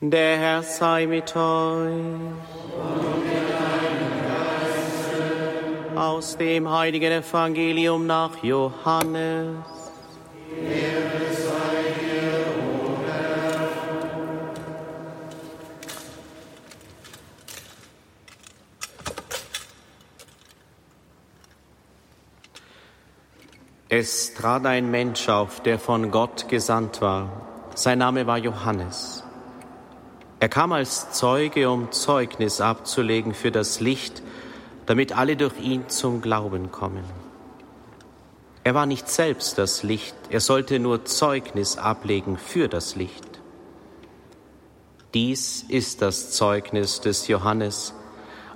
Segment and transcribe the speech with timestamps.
[0.00, 1.92] Der Herr sei mit euch.
[5.96, 9.56] Aus dem heiligen Evangelium nach Johannes.
[23.96, 27.28] Es trat ein Mensch auf, der von Gott gesandt war.
[27.76, 29.23] Sein Name war Johannes.
[30.44, 34.20] Er kam als Zeuge, um Zeugnis abzulegen für das Licht,
[34.84, 37.04] damit alle durch ihn zum Glauben kommen.
[38.62, 43.24] Er war nicht selbst das Licht, er sollte nur Zeugnis ablegen für das Licht.
[45.14, 47.94] Dies ist das Zeugnis des Johannes,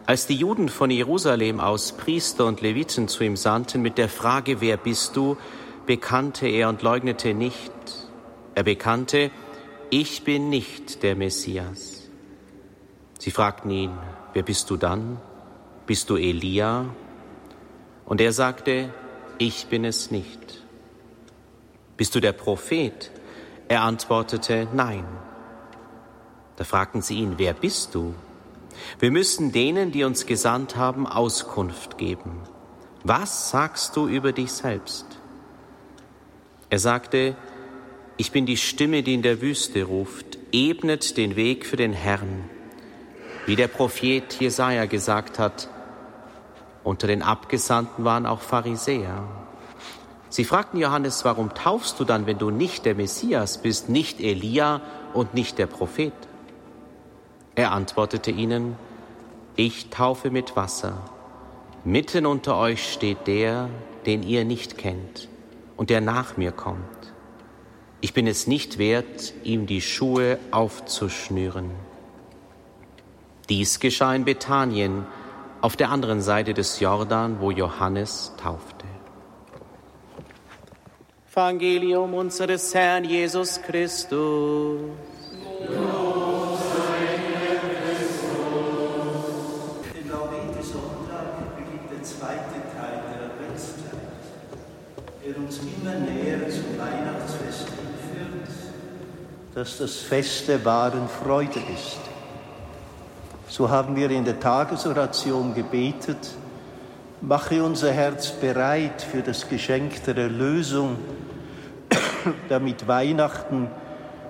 [0.05, 4.61] als die Juden von Jerusalem aus Priester und Leviten zu ihm sandten mit der Frage,
[4.61, 5.39] wer bist du,
[5.87, 7.73] bekannte er und leugnete nicht.
[8.55, 9.31] Er bekannte,
[9.91, 12.09] ich bin nicht der Messias.
[13.19, 13.93] Sie fragten ihn,
[14.33, 15.19] wer bist du dann?
[15.87, 16.87] Bist du Elia?
[18.05, 18.93] Und er sagte,
[19.39, 20.63] ich bin es nicht.
[21.97, 23.11] Bist du der Prophet?
[23.69, 25.05] Er antwortete, nein.
[26.57, 28.15] Da fragten sie ihn, wer bist du?
[28.99, 32.41] Wir müssen denen, die uns gesandt haben, Auskunft geben.
[33.05, 35.07] Was sagst du über dich selbst?
[36.71, 37.37] Er sagte,
[38.19, 42.51] ich bin die Stimme, die in der Wüste ruft, ebnet den Weg für den Herrn.
[43.47, 45.69] Wie der Prophet Jesaja gesagt hat,
[46.83, 49.23] unter den Abgesandten waren auch Pharisäer.
[50.31, 54.83] Sie fragten Johannes, warum taufst du dann, wenn du nicht der Messias bist, nicht Elia
[55.15, 56.13] und nicht der Prophet?
[57.55, 58.77] Er antwortete ihnen,
[59.55, 61.09] ich taufe mit Wasser.
[61.85, 63.71] Mitten unter euch steht der,
[64.07, 65.29] den ihr nicht kennt
[65.77, 66.98] und der nach mir kommt.
[68.01, 71.71] Ich bin es nicht wert, ihm die Schuhe aufzuschnüren.
[73.49, 75.07] Dies geschah in Bethanien,
[75.61, 78.87] auf der anderen Seite des Jordan, wo Johannes taufte.
[81.39, 84.81] Evangelium unseres Herrn Jesus Christus.
[99.59, 101.99] Dass das Fest der wahren Freude ist.
[103.49, 106.31] So haben wir in der Tagesoration gebetet,
[107.23, 110.97] mache unser Herz bereit für das Geschenk der Erlösung,
[112.49, 113.69] damit Weihnachten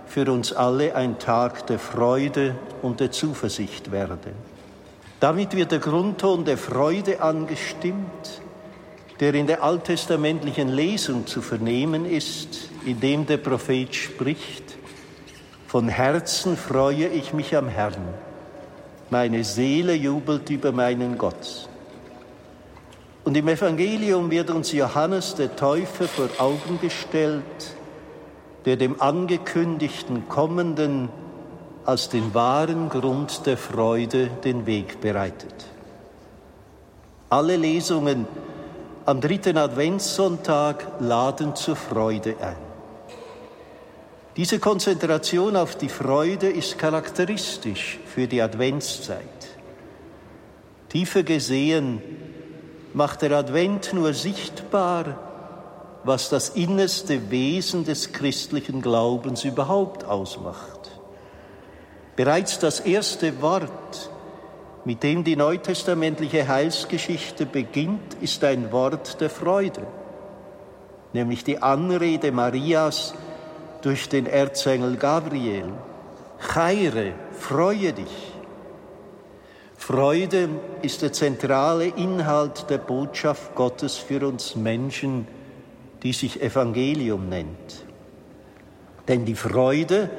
[0.07, 4.33] für uns alle ein Tag der Freude und der Zuversicht werde.
[5.21, 8.41] Damit wird der Grundton der Freude angestimmt,
[9.21, 14.78] der in der alttestamentlichen Lesung zu vernehmen ist, in dem der Prophet spricht,
[15.69, 18.03] von Herzen freue ich mich am Herrn.
[19.11, 21.69] Meine Seele jubelt über meinen Gott.
[23.25, 27.43] Und im Evangelium wird uns Johannes der Täufer vor Augen gestellt,
[28.65, 31.11] der dem angekündigten Kommenden
[31.85, 35.67] als den wahren Grund der Freude den Weg bereitet.
[37.29, 38.27] Alle Lesungen
[39.05, 42.68] am dritten Adventssonntag laden zur Freude ein.
[44.39, 49.19] Diese Konzentration auf die Freude ist charakteristisch für die Adventszeit.
[50.89, 52.01] Tiefer gesehen
[52.95, 55.19] macht der Advent nur sichtbar,
[56.05, 61.01] was das innerste Wesen des christlichen Glaubens überhaupt ausmacht.
[62.15, 64.11] Bereits das erste Wort,
[64.85, 69.85] mit dem die neutestamentliche Heilsgeschichte beginnt, ist ein Wort der Freude,
[71.13, 73.15] nämlich die Anrede Marias,
[73.83, 75.73] durch den Erzengel Gabriel.
[76.53, 78.33] Chaire, freue dich.
[79.77, 80.49] Freude
[80.83, 85.27] ist der zentrale Inhalt der Botschaft Gottes für uns Menschen,
[86.03, 87.85] die sich Evangelium nennt.
[89.07, 90.11] Denn die Freude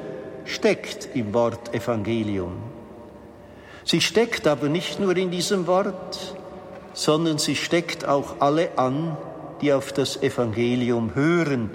[0.46, 2.54] steckt im Wort Evangelium.
[3.84, 6.36] Sie steckt aber nicht nur in diesem Wort,
[6.94, 9.18] sondern sie steckt auch alle an,
[9.62, 11.70] die auf das Evangelium hören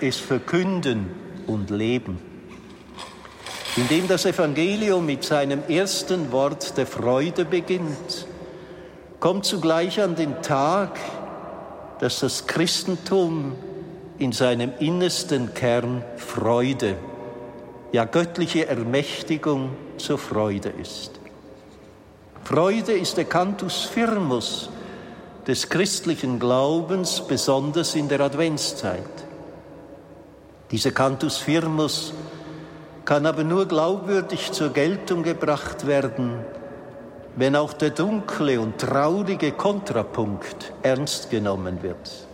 [0.00, 1.10] es verkünden
[1.46, 2.18] und leben.
[3.76, 8.26] Indem das Evangelium mit seinem ersten Wort der Freude beginnt,
[9.20, 10.98] kommt zugleich an den Tag,
[12.00, 13.54] dass das Christentum
[14.18, 16.96] in seinem innersten Kern Freude,
[17.92, 21.12] ja göttliche Ermächtigung zur Freude ist.
[22.44, 24.70] Freude ist der Cantus firmus
[25.46, 29.27] des christlichen Glaubens, besonders in der Adventszeit.
[30.70, 32.12] Dieser Cantus Firmus
[33.06, 36.40] kann aber nur glaubwürdig zur Geltung gebracht werden,
[37.36, 42.26] wenn auch der dunkle und traurige Kontrapunkt ernst genommen wird.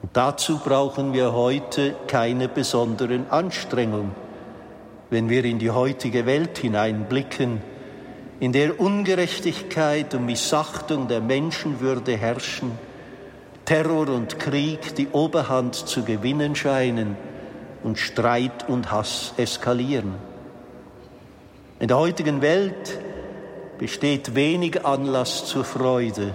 [0.00, 4.12] Und dazu brauchen wir heute keine besonderen Anstrengungen,
[5.10, 7.60] wenn wir in die heutige Welt hineinblicken,
[8.38, 12.78] in der Ungerechtigkeit und Missachtung der Menschenwürde herrschen,
[13.64, 17.16] Terror und Krieg die Oberhand zu gewinnen scheinen
[17.82, 20.14] und Streit und Hass eskalieren.
[21.78, 22.98] In der heutigen Welt
[23.78, 26.34] besteht wenig Anlass zur Freude,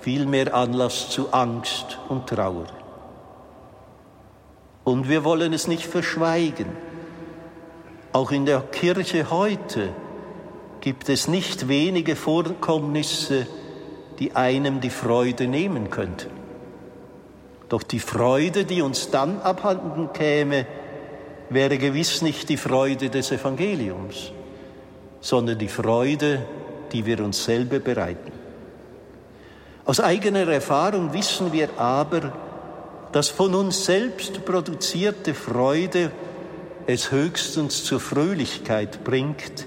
[0.00, 2.66] vielmehr Anlass zu Angst und Trauer.
[4.82, 6.66] Und wir wollen es nicht verschweigen.
[8.12, 9.90] Auch in der Kirche heute
[10.80, 13.46] gibt es nicht wenige Vorkommnisse,
[14.18, 16.30] die einem die Freude nehmen könnten.
[17.68, 20.66] Doch die Freude, die uns dann abhanden käme,
[21.50, 24.32] wäre gewiss nicht die Freude des Evangeliums,
[25.20, 26.44] sondern die Freude,
[26.92, 28.32] die wir uns selber bereiten.
[29.84, 32.32] Aus eigener Erfahrung wissen wir aber,
[33.12, 36.10] dass von uns selbst produzierte Freude
[36.86, 39.66] es höchstens zur Fröhlichkeit bringt,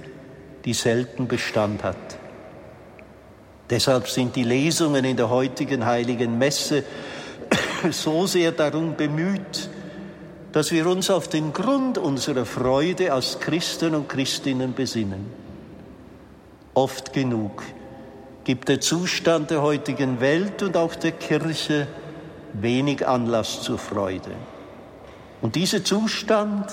[0.65, 2.18] die selten Bestand hat.
[3.69, 6.83] Deshalb sind die Lesungen in der heutigen heiligen Messe
[7.91, 9.69] so sehr darum bemüht,
[10.51, 15.31] dass wir uns auf den Grund unserer Freude als Christen und Christinnen besinnen.
[16.73, 17.63] Oft genug
[18.43, 21.87] gibt der Zustand der heutigen Welt und auch der Kirche
[22.53, 24.31] wenig Anlass zur Freude.
[25.41, 26.65] Und dieser Zustand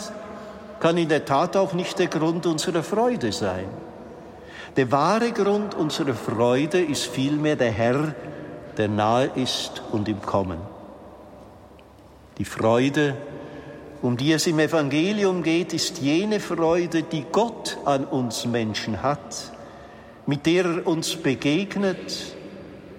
[0.81, 3.66] kann in der Tat auch nicht der Grund unserer Freude sein.
[4.76, 8.14] Der wahre Grund unserer Freude ist vielmehr der Herr,
[8.76, 10.58] der nahe ist und im Kommen.
[12.37, 13.17] Die Freude,
[14.02, 19.50] um die es im Evangelium geht, ist jene Freude, die Gott an uns Menschen hat,
[20.26, 22.37] mit der er uns begegnet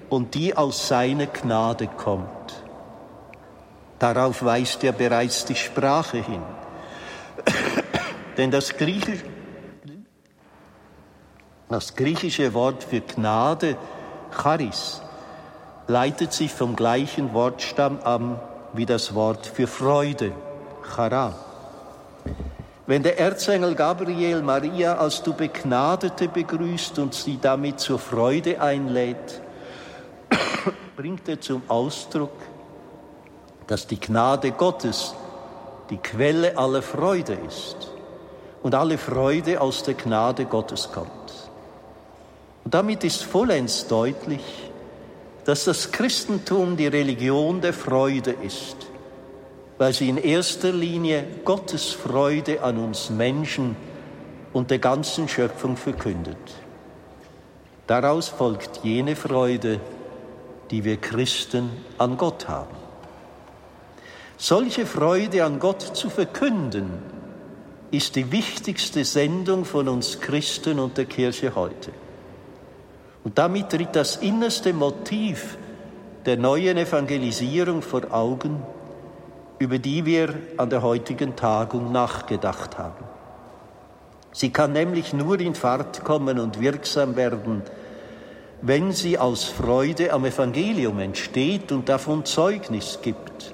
[0.10, 2.64] und die aus seiner Gnade kommt.
[4.00, 6.42] Darauf weist ja bereits die Sprache hin.
[8.38, 9.37] Denn das griechische,
[11.70, 13.78] das griechische Wort für Gnade,
[14.32, 15.02] Charis,
[15.88, 18.40] leitet sich vom gleichen Wortstamm an
[18.74, 20.32] wie das Wort für Freude,
[20.96, 21.34] Chara.
[22.86, 29.42] Wenn der Erzengel Gabriel Maria als du Begnadete begrüßt und sie damit zur Freude einlädt,
[30.96, 32.32] bringt er zum Ausdruck,
[33.68, 35.14] dass die Gnade Gottes
[35.90, 37.92] die Quelle aller Freude ist
[38.64, 41.17] und alle Freude aus der Gnade Gottes kommt.
[42.68, 44.44] Und damit ist vollends deutlich,
[45.46, 48.76] dass das Christentum die Religion der Freude ist,
[49.78, 53.78] weil sie in erster Linie Gottes Freude an uns Menschen
[54.52, 56.36] und der ganzen Schöpfung verkündet.
[57.88, 59.80] Daraus folgt jene Freude,
[60.70, 62.76] die wir Christen an Gott haben.
[64.36, 66.92] Solche Freude an Gott zu verkünden,
[67.92, 71.94] ist die wichtigste Sendung von uns Christen und der Kirche heute.
[73.28, 75.58] Und damit tritt das innerste Motiv
[76.26, 78.64] der neuen Evangelisierung vor Augen,
[79.60, 83.04] über die wir an der heutigen Tagung nachgedacht haben.
[84.32, 87.64] Sie kann nämlich nur in Fahrt kommen und wirksam werden,
[88.62, 93.54] wenn sie aus Freude am Evangelium entsteht und davon Zeugnis gibt.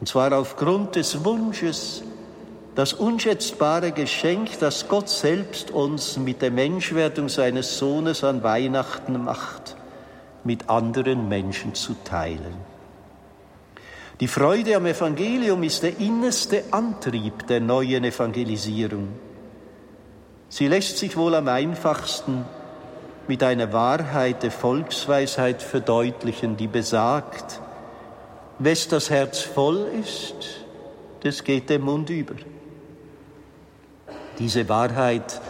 [0.00, 2.02] Und zwar aufgrund des Wunsches,
[2.74, 9.76] das unschätzbare Geschenk, das Gott selbst uns mit der Menschwerdung seines Sohnes an Weihnachten macht,
[10.42, 12.54] mit anderen Menschen zu teilen.
[14.20, 19.08] Die Freude am Evangelium ist der innerste Antrieb der neuen Evangelisierung.
[20.48, 22.44] Sie lässt sich wohl am einfachsten
[23.28, 27.60] mit einer Wahrheit der Volksweisheit verdeutlichen, die besagt,
[28.58, 30.66] wes das Herz voll ist,
[31.20, 32.34] das geht der Mund über.
[34.42, 35.40] Diese Wahrheit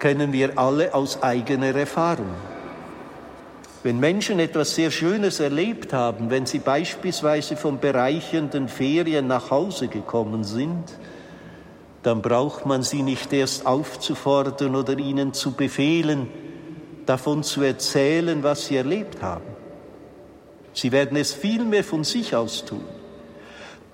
[0.00, 2.34] kennen wir alle aus eigener Erfahrung.
[3.84, 9.86] Wenn Menschen etwas sehr Schönes erlebt haben, wenn sie beispielsweise von bereichernden Ferien nach Hause
[9.86, 10.92] gekommen sind,
[12.02, 16.26] dann braucht man sie nicht erst aufzufordern oder ihnen zu befehlen,
[17.06, 19.46] davon zu erzählen, was sie erlebt haben.
[20.72, 22.84] Sie werden es vielmehr von sich aus tun.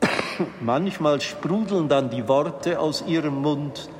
[0.62, 3.90] Manchmal sprudeln dann die Worte aus ihrem Mund,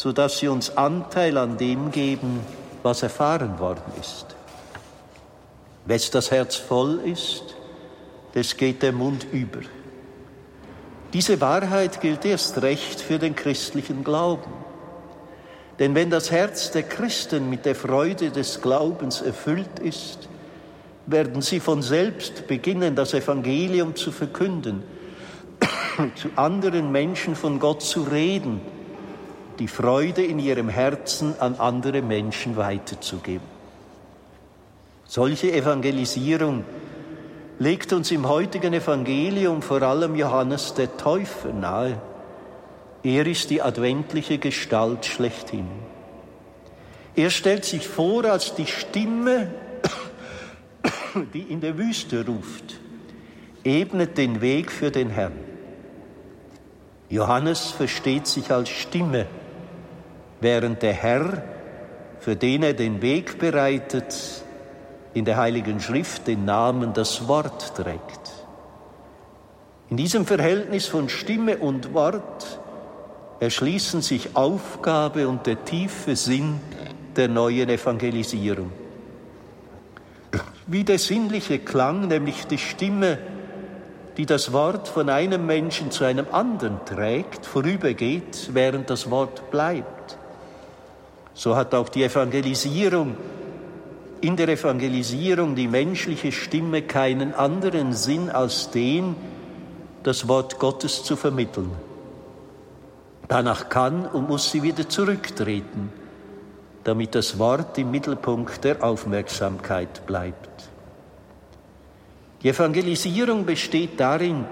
[0.00, 2.40] sodass sie uns Anteil an dem geben,
[2.82, 4.34] was erfahren worden ist.
[5.84, 7.54] Wes das Herz voll ist,
[8.32, 9.60] das geht der Mund über.
[11.12, 14.50] Diese Wahrheit gilt erst recht für den christlichen Glauben.
[15.78, 20.30] Denn wenn das Herz der Christen mit der Freude des Glaubens erfüllt ist,
[21.04, 24.82] werden sie von selbst beginnen, das Evangelium zu verkünden,
[26.14, 28.62] zu anderen Menschen von Gott zu reden,
[29.60, 33.46] die Freude in ihrem Herzen an andere Menschen weiterzugeben.
[35.04, 36.64] Solche Evangelisierung
[37.58, 42.00] legt uns im heutigen Evangelium vor allem Johannes der Täufer nahe.
[43.02, 45.66] Er ist die adventliche Gestalt schlechthin.
[47.14, 49.50] Er stellt sich vor als die Stimme,
[51.34, 52.80] die in der Wüste ruft,
[53.62, 55.32] ebnet den Weg für den Herrn.
[57.10, 59.26] Johannes versteht sich als Stimme,
[60.40, 61.42] während der Herr,
[62.18, 64.44] für den er den Weg bereitet,
[65.14, 68.30] in der Heiligen Schrift den Namen das Wort trägt.
[69.88, 72.60] In diesem Verhältnis von Stimme und Wort
[73.40, 76.60] erschließen sich Aufgabe und der tiefe Sinn
[77.16, 78.70] der neuen Evangelisierung.
[80.66, 83.18] Wie der sinnliche Klang, nämlich die Stimme,
[84.16, 89.99] die das Wort von einem Menschen zu einem anderen trägt, vorübergeht, während das Wort bleibt.
[91.40, 93.16] So hat auch die Evangelisierung
[94.20, 99.16] in der Evangelisierung die menschliche Stimme keinen anderen Sinn als den,
[100.02, 101.70] das Wort Gottes zu vermitteln.
[103.26, 105.90] Danach kann und muss sie wieder zurücktreten,
[106.84, 110.68] damit das Wort im Mittelpunkt der Aufmerksamkeit bleibt.
[112.42, 114.44] Die Evangelisierung besteht darin,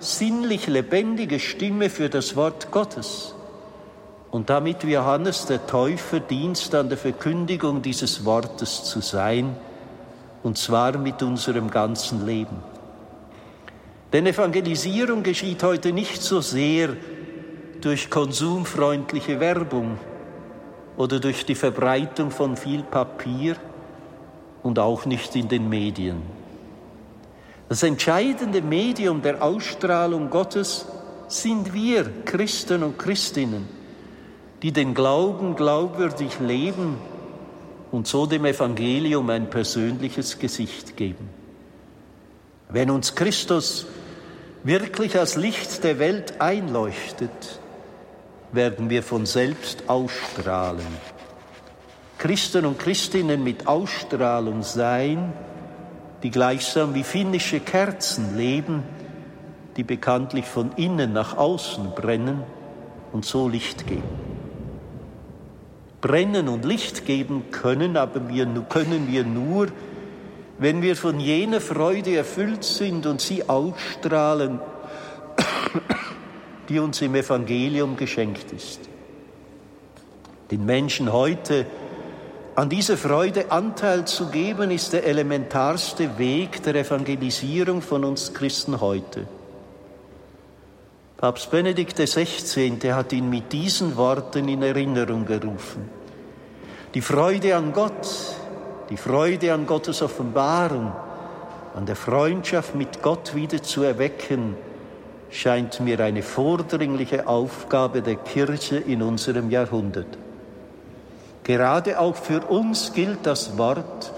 [0.00, 3.36] sinnlich lebendige Stimme für das Wort Gottes
[4.34, 9.54] und damit wie Johannes der Täufer Dienst an der Verkündigung dieses Wortes zu sein,
[10.42, 12.56] und zwar mit unserem ganzen Leben.
[14.12, 16.96] Denn Evangelisierung geschieht heute nicht so sehr
[17.80, 19.98] durch konsumfreundliche Werbung
[20.96, 23.54] oder durch die Verbreitung von viel Papier
[24.64, 26.22] und auch nicht in den Medien.
[27.68, 30.86] Das entscheidende Medium der Ausstrahlung Gottes
[31.28, 33.83] sind wir Christen und Christinnen
[34.64, 36.96] die den Glauben glaubwürdig leben
[37.92, 41.28] und so dem Evangelium ein persönliches Gesicht geben.
[42.70, 43.86] Wenn uns Christus
[44.62, 47.60] wirklich als Licht der Welt einleuchtet,
[48.52, 50.86] werden wir von selbst ausstrahlen.
[52.16, 55.34] Christen und Christinnen mit Ausstrahlung sein,
[56.22, 58.82] die gleichsam wie finnische Kerzen leben,
[59.76, 62.44] die bekanntlich von innen nach außen brennen
[63.12, 64.33] und so Licht geben
[66.04, 69.68] brennen und Licht geben können, aber wir, können wir nur,
[70.58, 74.60] wenn wir von jener Freude erfüllt sind und sie ausstrahlen,
[76.68, 78.80] die uns im Evangelium geschenkt ist.
[80.50, 81.64] Den Menschen heute
[82.54, 88.82] an dieser Freude Anteil zu geben, ist der elementarste Weg der Evangelisierung von uns Christen
[88.82, 89.26] heute.
[91.24, 92.76] Papst Benedikt XVI.
[92.92, 95.88] hat ihn mit diesen Worten in Erinnerung gerufen.
[96.92, 98.06] Die Freude an Gott,
[98.90, 100.92] die Freude an Gottes Offenbarung,
[101.74, 104.54] an der Freundschaft mit Gott wieder zu erwecken,
[105.30, 110.18] scheint mir eine vordringliche Aufgabe der Kirche in unserem Jahrhundert.
[111.42, 114.12] Gerade auch für uns gilt das Wort,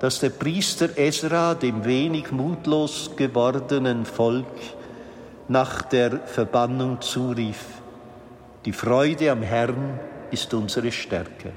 [0.00, 4.46] das der Priester Esra dem wenig mutlos gewordenen Volk
[5.48, 7.64] nach der Verbannung zurief.
[8.64, 9.98] Die Freude am Herrn
[10.30, 11.52] ist unsere Stärke.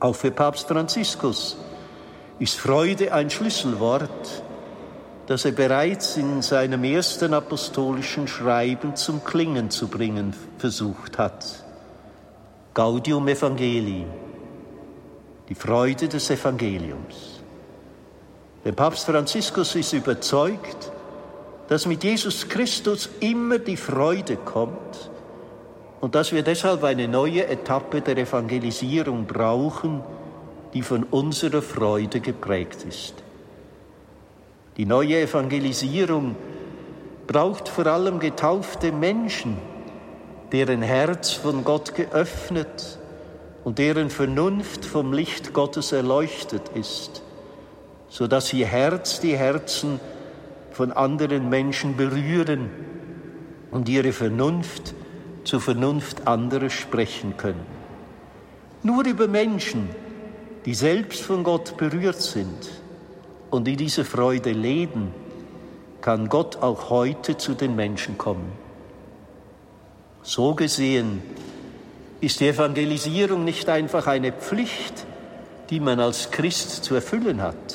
[0.00, 1.56] Auch für Papst Franziskus
[2.38, 4.42] ist Freude ein Schlüsselwort,
[5.26, 11.64] das er bereits in seinem ersten apostolischen Schreiben zum Klingen zu bringen versucht hat.
[12.74, 14.04] Gaudium Evangelii,
[15.48, 17.40] die Freude des Evangeliums.
[18.64, 20.90] Der Papst Franziskus ist überzeugt,
[21.68, 25.10] dass mit Jesus Christus immer die Freude kommt
[26.00, 30.02] und dass wir deshalb eine neue Etappe der Evangelisierung brauchen,
[30.74, 33.14] die von unserer Freude geprägt ist.
[34.76, 36.36] Die neue Evangelisierung
[37.26, 39.56] braucht vor allem getaufte Menschen,
[40.52, 42.98] deren Herz von Gott geöffnet
[43.62, 47.22] und deren Vernunft vom Licht Gottes erleuchtet ist,
[48.08, 50.00] so dass ihr Herz die Herzen
[50.74, 52.70] von anderen Menschen berühren
[53.70, 54.94] und ihre Vernunft
[55.44, 57.64] zur Vernunft anderer sprechen können.
[58.82, 59.88] Nur über Menschen,
[60.64, 62.70] die selbst von Gott berührt sind
[63.50, 65.12] und in dieser Freude leben,
[66.00, 68.52] kann Gott auch heute zu den Menschen kommen.
[70.22, 71.22] So gesehen
[72.20, 75.06] ist die Evangelisierung nicht einfach eine Pflicht,
[75.70, 77.74] die man als Christ zu erfüllen hat,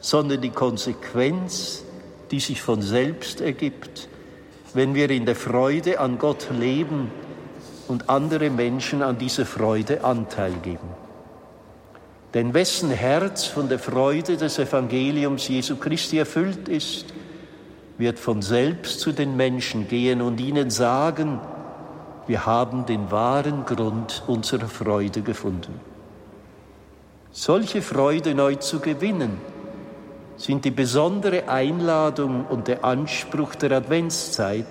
[0.00, 1.82] sondern die Konsequenz,
[2.30, 4.08] die sich von selbst ergibt,
[4.74, 7.10] wenn wir in der Freude an Gott leben
[7.88, 10.88] und andere Menschen an dieser Freude Anteil geben.
[12.34, 17.06] Denn wessen Herz von der Freude des Evangeliums Jesu Christi erfüllt ist,
[17.98, 21.40] wird von selbst zu den Menschen gehen und ihnen sagen,
[22.26, 25.80] wir haben den wahren Grund unserer Freude gefunden.
[27.30, 29.38] Solche Freude neu zu gewinnen,
[30.36, 34.66] sind die besondere Einladung und der Anspruch der Adventszeit,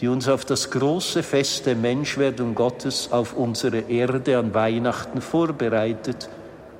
[0.00, 6.28] die uns auf das große Fest der Menschwerdung Gottes auf unsere Erde an Weihnachten vorbereitet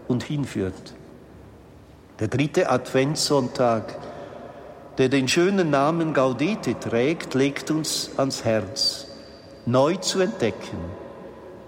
[0.07, 0.95] und hinführt.
[2.21, 3.97] Der dritte Adventssonntag,
[4.99, 9.07] der den schönen Namen Gaudete trägt, legt uns ans Herz,
[9.67, 10.79] neu zu entdecken,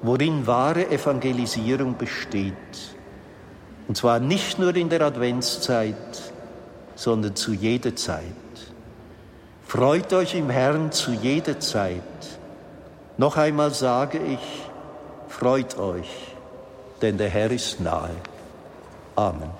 [0.03, 2.55] worin wahre Evangelisierung besteht.
[3.91, 5.97] Und zwar nicht nur in der Adventszeit,
[6.95, 8.23] sondern zu jeder Zeit.
[9.67, 12.01] Freut euch im Herrn zu jeder Zeit.
[13.17, 14.39] Noch einmal sage ich,
[15.27, 16.07] freut euch,
[17.03, 18.15] denn der Herr ist nahe.
[19.17, 19.51] Amen.